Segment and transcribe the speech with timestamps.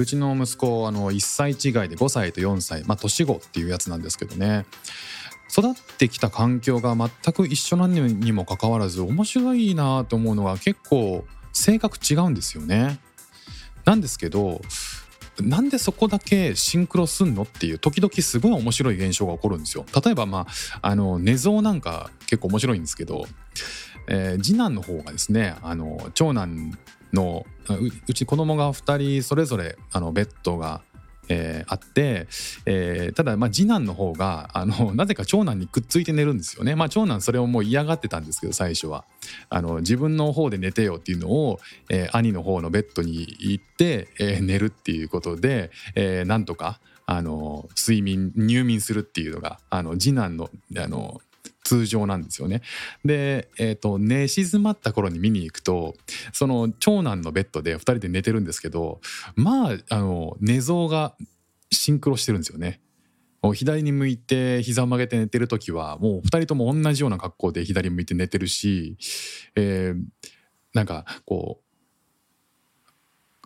[0.00, 1.54] うちの息子あの1歳違
[1.84, 4.64] いで5歳と4歳まあ年子っていうやつなんですけどね
[5.50, 12.98] 育ってきた環境が全く一緒なのにもかかわらず面白いなと思うのが結構性格違うんですよね。
[13.84, 14.62] なんですけど
[15.40, 19.84] なんでそこだけシンクロすんのっていう時々すごい面白い現象が起こるんですよ。
[20.02, 20.46] 例えばま
[20.80, 23.26] ああの寝相なんか結構面白いんですけど、
[24.08, 26.78] えー次男の方がですねあの長男
[27.12, 27.44] の
[28.06, 30.82] うち子供が2人それぞれあのベッドが、
[31.28, 32.26] えーあって、
[32.66, 36.74] えーただまあ次男の方があの なぜか長男にくっついて寝るんですよね。
[36.74, 39.04] まあ長男それをもう嫌がってたんですけど最初は
[39.48, 51.20] あの自分の方で寝てよっていうのを、えー兄の方のベッドに行って、えー寝るっていうことで、えーなんとかあの睡眠入眠するっていうのがあの次男のあの
[51.70, 52.62] 通常なんですよね。
[53.04, 55.94] で、えー、と寝静まった頃に見に行くと
[56.32, 59.00] その長男のベッドで2人で寝てるんですけど
[59.36, 61.14] まああの寝相が
[61.70, 62.80] シンクロしてるんですよね。
[63.40, 68.96] もう左に向いて膝を曲げて寝てる時はもう2人とも同じような格好で左向いて寝てるし、
[69.54, 70.02] えー
[70.72, 71.60] なんかこ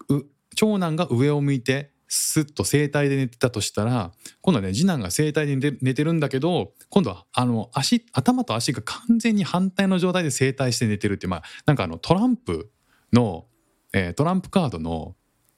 [0.09, 12.70] うう長男が上を向いてスッと正対で寝てたとしたら今度はね次男が正対で寝てるんだけど今度はあの足頭と足が完全に反対の状態で正対して寝てるっていうまあなんかあのトランプ
[13.12, 13.46] の、
[13.92, 15.16] えートランプカードの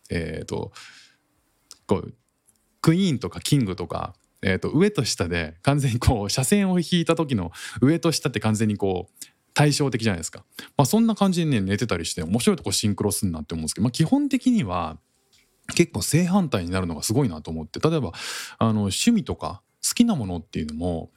[0.08, 0.72] えっ、と
[1.86, 2.14] こう
[2.80, 7.52] クイーンとかキングとか、えー、と上と下で完全にこう車線を引いた時の
[7.82, 10.44] 上と下って完全にこう対照的じゃないですか、
[10.76, 14.98] まあ、そんな感じでね寝てたりして面白いとこシンクロすんなって思うんですけど、まあ、基本的には
[15.74, 18.12] 結構正反対になるのがすごいなと思って例えば
[18.58, 21.10] あの趣味とか好きなものっていうのも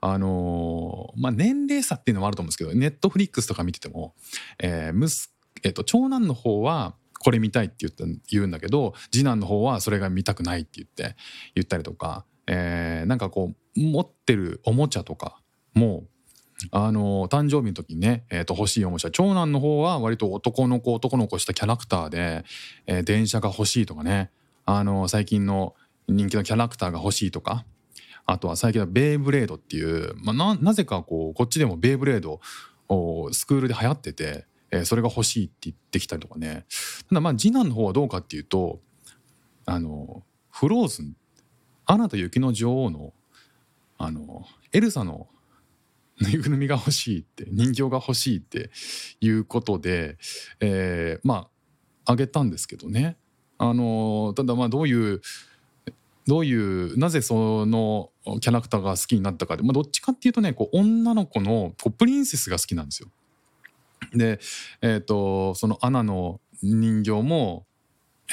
[0.00, 4.14] あのまあ年齢差っていうのもあると思うんですけどネットフリックスとか見てても、
[4.58, 5.30] えー息
[5.62, 11.16] えっと長男の方はこれ見たいって言った言うんだけど次男の方はそれが見たくないって言って
[11.54, 15.40] 言ったりとか、えーなんかこう持ってるおもちゃとか
[15.74, 16.04] も
[16.70, 22.44] あの誕生日の時にね、えー、と欲しいおもちゃ長男の方は割と男の子男の子したキャラクターで、
[22.86, 24.30] えー電車が欲しいとかね
[24.64, 25.74] あの最近の
[26.08, 27.64] 人気のキャラクターが欲しいとか
[28.26, 32.40] あとは最近はベイブレードっていう、まあ、ななぜかこうこっちでもベイブレード
[32.88, 36.64] をスクールで流行ってて、えーそれが欲しいって言ってきたりとかね。
[37.08, 38.80] ただまあ次男の方はどうかっていうと
[39.66, 41.16] あのフローズン
[41.86, 43.12] 「アナと雪の女王の」
[43.98, 45.28] あのエルサの
[46.20, 48.70] ぬいぐるみが欲しいって人形が欲しいって
[49.20, 50.16] いうことで、
[50.60, 51.48] えーまあ
[52.06, 53.16] あげたんですけどね
[53.58, 55.20] あのただまあどういう
[56.26, 58.10] どういうなぜその
[58.40, 63.08] キャラクターが好きになったかで、まあ、どっちかっていうとねこう女の子のこうプリンセスが好きなんですよ。
[64.14, 64.38] で、
[64.80, 67.66] えー、とそのアナの人形も、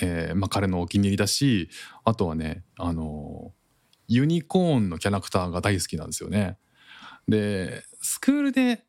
[0.01, 1.69] えーまあ、彼のお気に入りだし
[2.03, 3.51] あとはねあの
[4.07, 6.57] ユニコーンのキャラクターが大好きなんですよね。
[7.27, 8.83] でスクールで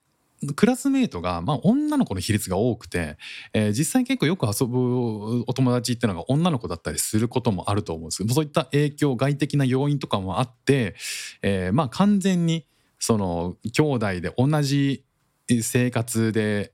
[0.56, 3.16] クラスメートが、まあ、女の子の比率が多くて、
[3.53, 8.19] えー実際結構よく遊ぶお友達っていうのが女の子だったりすることもあると思うんです。
[8.19, 10.97] けどそういった影響外的な要因とかもあって、
[11.43, 12.66] えーまあ完全に
[12.98, 15.04] その兄弟で同じ
[15.62, 16.72] 生活で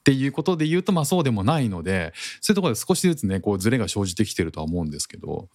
[0.00, 5.48] っていうことで言うとまあそうでもないのでそういうところで少しずつねこうズレが生じてきてるとは思うんですけど、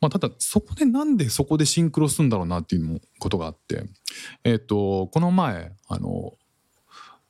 [0.00, 3.84] まあ、ただそこでなんでそこでシンクロするんだろうなっていうことがあって。
[4.44, 6.34] えっ、とこの前あの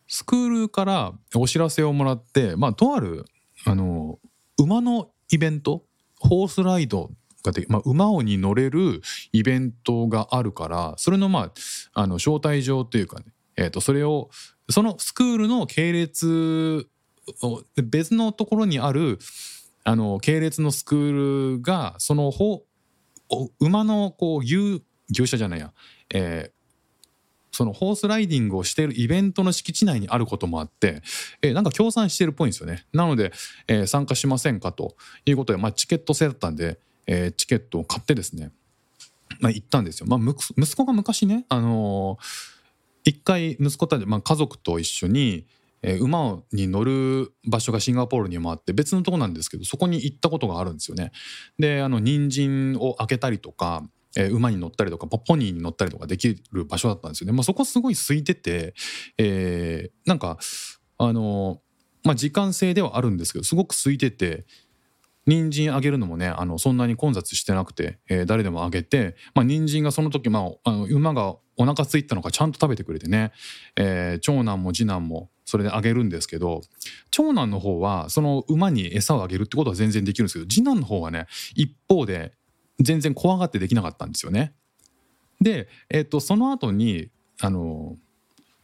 [0.07, 3.25] スクールからお知らせをもらって、まあ、とある
[3.65, 4.19] あの
[4.59, 5.85] 馬のイベント
[6.21, 7.11] ホースライド
[7.43, 9.03] がで、まあ、馬に乗れる
[9.33, 11.53] イベントがあるからそれの,、まあ、
[11.95, 13.27] あの招待状というかね、
[13.57, 14.31] えー、とそれを
[14.71, 16.87] そのスクールの系列
[17.83, 19.19] 別のところにある
[19.83, 22.63] あの系列のスクールがそのほ
[23.31, 25.73] お馬のこう牛牛舎じゃないや、
[26.13, 26.54] えー
[27.55, 31.03] そのホースライディングをしているイベントの敷地内にあることもあって、
[31.41, 32.85] えーなんか協賛してるっぽいんですよね。
[32.93, 33.33] なので、
[33.69, 38.51] えー参加しませんかということで、まあ、チケット制だったんで、えーチケットを買ってですね、
[39.41, 40.07] まあ、行ったんですよ。
[40.07, 42.25] まあ、息子が昔ね、あのー
[43.07, 45.47] 一回息子たち、まあ、家族と一緒に、
[45.83, 51.13] えー馬に乗る場所がシンガポールにもあって別のとこなんですけどそこに行ったことがあるんですよね。
[51.59, 53.83] であの人参を開けたりとか、
[54.17, 57.33] えー馬に乗ったりとかポポニーに乗ったりとかできる場所だったんですよね。
[57.33, 58.75] まあ、そこすごい空いてて、
[59.19, 60.39] えーなんか
[60.99, 61.61] あの
[62.05, 64.45] まあ時間制ではあるんですけどすごく空いてて
[65.27, 73.33] 人参あげるのもねあのそんなに混雑してなくて、えー誰でもあげて、まあ、人参がその時、まあ、あの馬がお腹空いたのかちゃんと食べてくれてね、
[73.77, 76.63] えー長男も次男もそれであげるんですけど
[77.11, 82.33] 長男の方はその馬に餌をあげるってことは全然できるんですけど次男の方はね一方で
[82.81, 84.55] 全然怖がってできなかったんですよね。
[85.41, 87.11] で、えっとその後に
[87.41, 87.97] あの、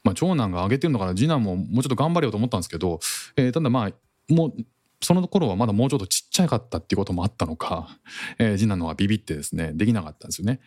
[0.03, 3.01] まあ、長男があげてるのかな次男ももうちょっと頑張れよと思ったんですけど、
[3.37, 3.93] えーただまあ
[4.33, 4.55] もう
[5.03, 7.89] その頃はまだもうちょっとちっちゃかったっていうこともあったのか、
[8.39, 10.61] えー次男のはビビってですねできなかったんですよね。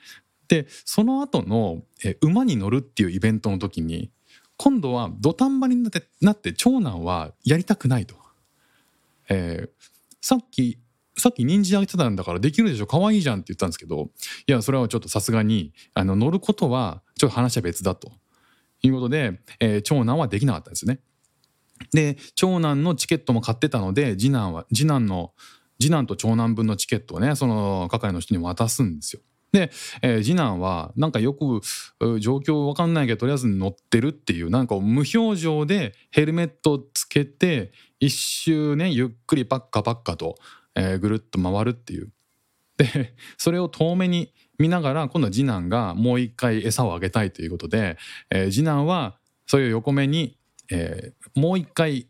[0.47, 4.11] でその後の、えー馬に乗るっていうイベントの時に
[4.57, 8.15] 今度は土壇場になってなって長男はやりたくないと。
[9.29, 9.69] えー
[10.25, 10.79] さっき
[11.17, 14.09] さっき人参あげてたんだからできるでしょ可愛いじゃんって言ったんですけど
[14.47, 18.11] いやそれはちょっとさすがにあの乗ることはちょっと話は別だと
[18.81, 20.99] いうことで、えー長男はできなかったんですね。
[21.91, 25.33] で長男のチケットも買ってたので次男は次男の
[25.79, 29.21] 次男と長男分のチケットをねその係の人に渡すんですよ。
[29.51, 29.71] で、
[30.01, 31.61] えー次男はなんかよく
[32.19, 40.35] 状況わかんないけどとりあえず乗ってるっていうなんか無表情でヘルメットつけて一周ねゆっくりパッカパッカと、
[40.75, 42.11] えーぐるっと回るっていう。
[42.77, 47.97] でそれを遠目に見ながら今度は次男がもう一回餌をあげたいということで、
[48.29, 50.37] えー次男はそれを横目に、
[50.71, 52.07] えーもう一回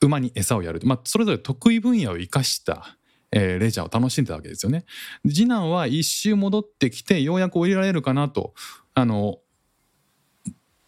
[0.00, 2.98] 馬に餌をやる、まあ、それぞれ得意分野を生かした、
[3.30, 4.84] えーレジャーを楽しんでたわけですよね。
[5.26, 8.54] 次男は一周戻ってきてようやく降りられるかなと
[8.94, 9.38] あの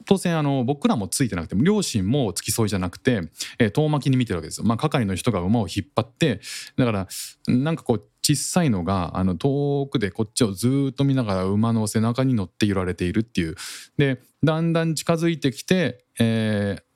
[0.07, 3.23] 当然あの僕らもついてなくて両親も付き添いじゃなくて、
[3.59, 4.67] えー遠巻きに見てるわけですよ。
[4.67, 6.41] まあ、係の人が馬を引っ張って
[6.77, 7.09] だから
[7.49, 13.57] なんかこう小さいのがあの遠くでこっちをずっと見ながら馬の背中に乗って揺られているっていう
[13.99, 16.87] でだんだん近づいてきて、えー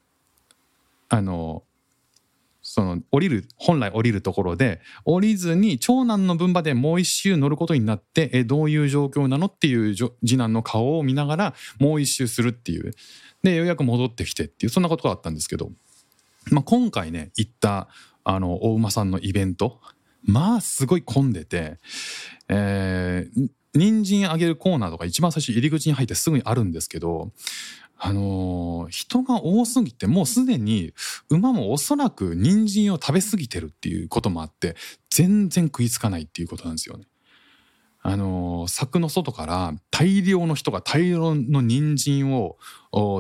[1.13, 1.65] あの
[2.73, 12.93] その降りる本来降りるところで降りずに長男の分馬でもう一周乗ることになってえどういう状況なのっていう次男の顔を見ながらもう一周するっていう。
[13.43, 15.71] でようやく戻ってきてっていうそんなことがあったんですけど、
[16.53, 17.89] まあ、今回ね行った
[18.23, 19.81] あのお馬さんのイベント。
[20.23, 21.79] まあすごい混んでて、
[22.49, 27.33] えー、人参あげるコーナーとか一番最初入り口に入ってすぐにあるんですけど
[28.03, 30.95] あのー人が多すぎてもうすでに
[31.29, 34.75] 馬もおそらく人参を食べ過ぎてるっていうこともあって
[35.11, 37.05] 全然食いつかないっていうことなんですよね。
[38.01, 42.57] あのー柵の外から大量の人が大量の人参を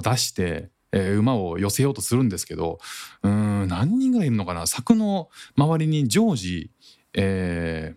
[0.03, 2.79] 出して、えー馬を寄せようとするんですけど
[3.23, 4.67] うん何人ぐらいいるのかな？
[4.67, 6.71] 柵の周りに常時、
[7.13, 7.95] え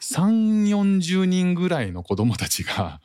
[0.00, 3.00] ー、3 4 0人ぐらいの子供たちが、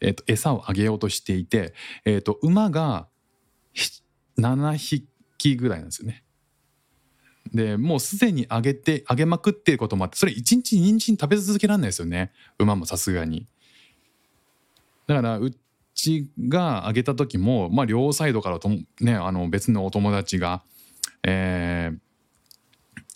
[0.00, 1.74] えー、と餌をあげようとしていて、
[2.04, 3.08] えー、と馬が
[4.38, 6.24] 7匹ぐらいなんですよね。
[7.52, 13.48] でもうすでにあげてあげまくってることもあってそれ一日人参食べ続けられないですよね馬もさすがに。
[15.08, 15.50] だからう
[15.94, 18.68] ちがあげた時も、まあ、両サイドからと、
[19.00, 20.62] ね、あの別のお友達が、
[21.24, 21.98] えー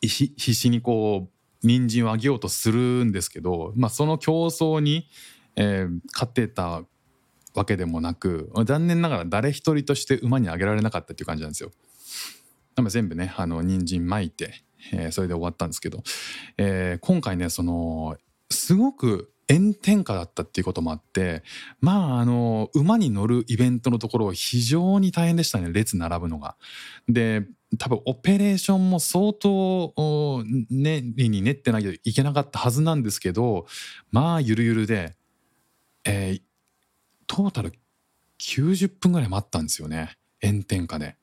[0.06, 5.08] 必死にこう人参をあげようとするんですけど、まあ、その競争に、
[5.56, 6.82] えー勝ってた
[7.54, 11.70] わけでもなく残念ながら誰一人として馬にあげられなかったっていう感じなんですよ。
[12.76, 16.02] で全部ねあの人参巻いて、えーそれで終わったんですけど、
[16.58, 18.16] えー今回ねその
[18.50, 21.42] すごく炎天下だったっていうこともあって
[21.80, 26.56] まああの馬に乗るイベントのところ非常に大変でしたね列並ぶのが。
[27.08, 27.46] で
[27.78, 29.92] 多分オペレーションも相当
[30.70, 33.66] 練りに練ってなきゃいけなかったはずなんですけど
[34.12, 35.14] まあゆるゆるで、
[36.04, 36.42] えー
[37.26, 37.72] トータル
[38.38, 41.16] 90分ぐらい待ったんですよね炎天下で。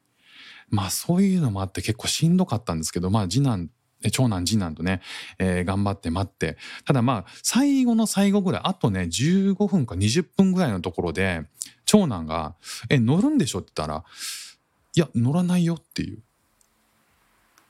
[0.69, 3.69] まあそういうのもあって結構しんどかったんですけどまあ次男
[4.11, 5.01] 長男次男とね、
[5.37, 11.43] えー頑張って待ってただまあ最後の最後ぐらいあとね15分か20分ぐらいのところで
[11.85, 12.55] 長男が
[12.89, 14.03] 「え乗るんでしょ?」って言ったら
[14.95, 16.23] 「いや乗らないよ」っていう。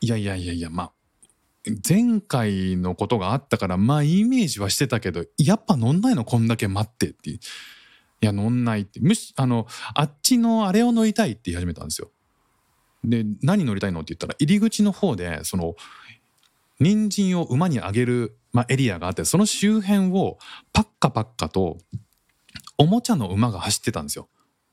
[0.04, 0.92] いやいやいやいやまあ
[1.88, 7.40] 前回のことがあったからまあイメージはしてたけどやっぱ乗んないのこんだけ待ってってい
[8.22, 12.10] や乗んないってむしあのあっちのあれを乗りたいって言い始めたんですよ。
[13.04, 15.76] で何乗りたいのって言ったら入り口の方でその
[16.80, 20.38] 人参を馬にあげる、まあ、エリアがあってその周辺を
[20.74, 21.78] パッカパッカと
[22.78, 24.30] おもちゃの馬が走ってたんですよ。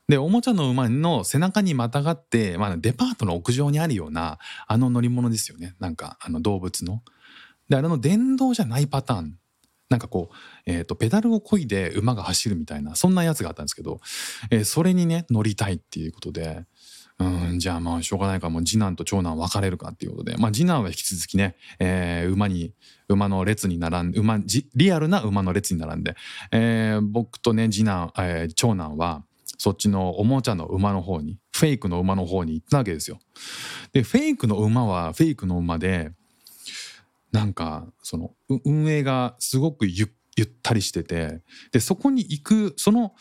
[0.09, 7.01] でおもちゃの馬の背中にまたがって、まあ、デパートの屋上にあるようなあの乗り物ですよねなんかあの動物の。
[7.69, 9.35] であれの電動じゃないパターン
[9.87, 10.35] なんかこう、
[10.65, 14.01] えー、とペダルを漕いで馬が走るみたいなそんなやつがあったんですけど、
[14.49, 16.65] えーそれにね乗りたいっていうことで。
[17.21, 22.73] うんじゃあまあしょうがないからもう次男と長男別れるかっていうことで、まあ、次男は引き続きね、えー馬に
[23.09, 26.15] 馬の列に並んで馬じリアルな馬の列に並んで、
[26.53, 29.25] えー僕とね次男、えー長男は
[29.59, 33.19] そっちのおもちゃの馬の方にフェイクの馬の方に行ったわけですよ。
[33.91, 36.11] でフェイクの馬はフェイクの馬で
[37.33, 38.31] なんかその
[38.65, 41.41] 運営がすごくゆゆったりしてて
[41.73, 43.13] でそこに行くその、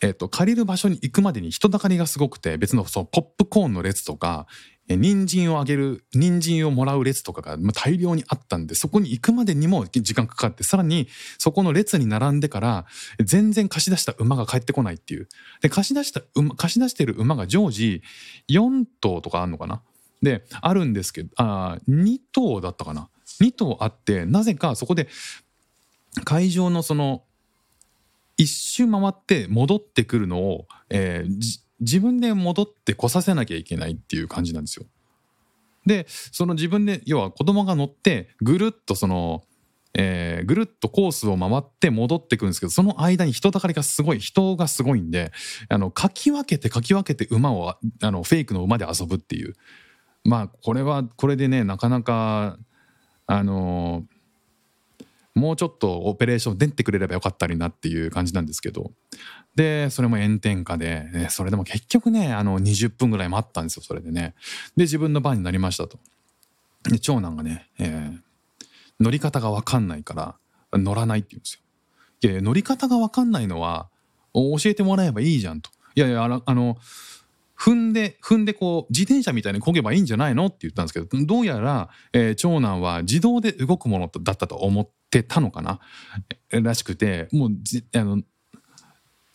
[0.00, 4.48] えっと借りる場所に行くまでに人だかりがすごくて別のそのポップコーンの列とか
[4.88, 12.86] 人参をあげる人参をもらう列とかが大量にあったんでそこに行くまでにも時間かかってさらにそこの列に並んでから
[13.18, 15.28] 全然貸し出した馬が帰ってこないっていう。
[15.60, 16.22] で貸し出した
[16.56, 18.02] 貸し出してる馬が常時
[18.48, 19.82] 4頭とかあるのかな？
[20.22, 23.08] であるんですけどあ2頭だったかな
[23.40, 25.08] ？2頭あってなぜかそこで
[26.24, 27.24] 会場のその
[28.36, 34.86] 一周回って戻ってくるのを、えー自分で戻って来させなきゃいけないっていう感じなんですよ。
[35.86, 39.44] でその自分で要は子供が乗ってぐるっとその、
[39.94, 45.32] えーぐるっとコースを回って戻ってくるんですけどその間に人だかりがすごい人がすごいんで
[45.68, 49.54] あのかき分けてかき分けて馬をあのフェイクの馬で遊ぶっていう
[50.24, 52.58] まあこれはこれでねなかなか
[53.26, 54.04] あの
[55.36, 58.90] もうちょっとオペレーション出てくれればよかったりなっていう感じなんですけど。
[59.54, 64.34] でそれも炎天下で、ねそれでも結局ねあの20分ぐらい待ったんですよそれでね。
[64.76, 65.98] で自分の番になりましたと。
[66.84, 68.18] で長男がね、えー
[68.98, 71.62] 乗り方が分かんないから乗らないって言うんです
[72.22, 72.32] よ。
[72.32, 73.90] いや乗り方が分かんないのは
[74.32, 75.70] 教えてもらえばいいじゃんと。
[75.94, 76.78] いやいやあのあの
[77.58, 85.80] 踏んで踏んでこう自転車みたいに漕げばいいんじゃないのって言ったんですけどどうやら、えー長男は自動で動くものだったと思ってたのかな？
[86.50, 87.50] らしくてもう
[87.94, 88.22] あの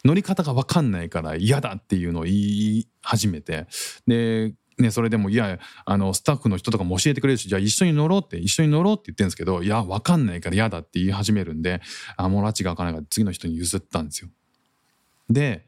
[0.04, 3.68] 乗り方が分かんないから嫌だっていうのを言い始めて。
[4.08, 11.82] で、ね、それでもいやあのスタッフの人とかも教えてくれるしじゃあ一緒に乗ろうって一緒に乗ろうって言ってるんですけどいや分かんないから嫌だって言い始めるんで
[12.18, 14.30] あもう拉致が開かないから次の人に譲ったんですよ。
[15.30, 15.66] で、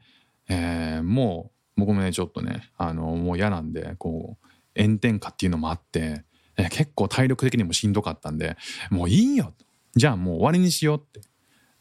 [0.48, 4.36] えーもう僕もねちょっとねあのもう嫌なんでこ
[4.76, 6.24] う炎天下っていうのもあって、
[6.56, 8.56] えー結構体力的にもしんどかったんで
[8.90, 9.54] もういいよ
[9.96, 11.20] じゃあもう終わりにしようって、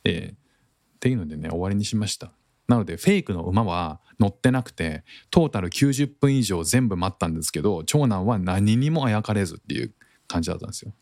[0.04, 2.32] えーっていうのでね終わりにしました。
[2.70, 9.94] なのでフェイクの馬は乗ってなくてトータル90分以上全部待ったんですけど長男は何にもあやかれずっていう
[10.30, 10.94] 感じだったんですよ。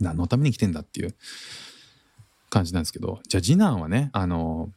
[0.00, 1.14] 何のために来てんだっていう
[2.50, 4.70] 感じなんですけどじゃあ次男はねあの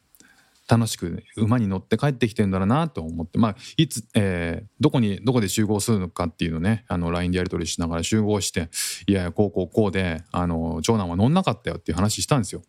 [0.70, 3.38] 楽しく馬に乗って帰ってきてんだろうなと思って。
[3.38, 6.84] まあいつ、えーどこにどこで集合するのかっていうのね。
[6.88, 8.68] あの LINE でやり取りしながら集合して
[9.06, 12.62] いやいやこうこうこうであの長男は乗んなかったよっていう話したんですよ。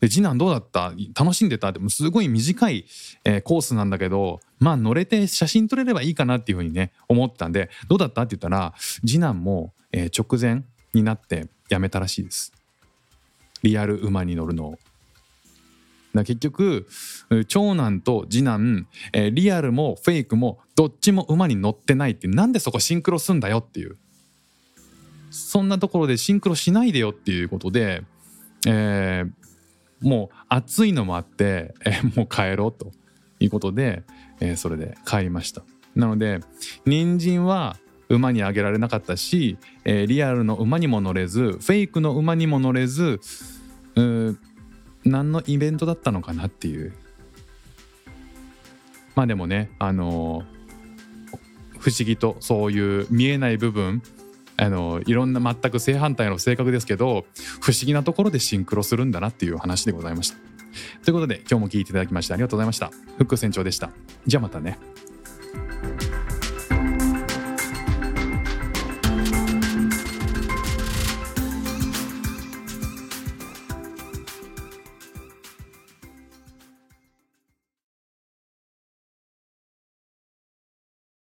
[0.00, 0.92] で次男どうだった？
[1.18, 1.70] 楽しんでた？
[1.70, 2.86] ってもうすごい短い、
[3.24, 8.22] えーコースなんだけどまあ乗れて写真撮れればいいかなっていうふうにね思ってたんでどうだった？
[8.22, 8.74] って言ったら
[9.06, 10.64] 次男も、えー直前
[10.94, 12.52] になってやめたらしいです。
[13.62, 14.78] リアル馬に乗るのを。
[16.14, 16.88] だ結局
[17.48, 23.96] 長男と次男、えーリアルもフェイクもどっちも馬に乗ってないってなんでそこシンクロすんだよっていう。
[25.30, 28.02] そんなところでシンクロしないでよっていうことで、
[28.66, 29.32] えー
[30.00, 32.90] もう暑いのもあって、えーもう帰ろうと
[33.38, 34.02] いうことで、
[34.40, 35.62] えーそれで帰りました。
[35.94, 36.40] なので
[36.86, 37.76] 人参は
[38.08, 43.20] 馬にあげられなかったし、えーリアルの馬にも乗れずフェイクの馬にも乗れず
[43.94, 44.36] うー
[45.04, 46.92] 何のイベントだったのかなっていう
[49.14, 50.44] まあでもねあの
[51.78, 54.02] 不思議とそういう見えない部分
[54.56, 57.24] あのいろんな全く正反対の性格ですけど
[57.60, 60.36] 不思議なところでシンクロするんだなっていう話でございました。
[61.02, 62.90] ということで今日も聞いていただきましてありがとうございました。
[63.16, 63.90] フック船長でした。
[64.26, 64.78] じゃあまたね。